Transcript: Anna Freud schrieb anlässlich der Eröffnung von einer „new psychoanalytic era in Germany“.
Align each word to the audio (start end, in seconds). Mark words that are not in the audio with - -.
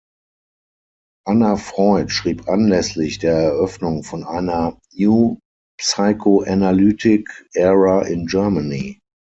Anna 1.27 1.57
Freud 1.57 2.09
schrieb 2.11 2.49
anlässlich 2.49 3.19
der 3.19 3.37
Eröffnung 3.37 4.03
von 4.03 4.23
einer 4.23 4.79
„new 4.95 5.37
psychoanalytic 5.79 7.29
era 7.53 8.01
in 8.07 8.25
Germany“. 8.25 8.99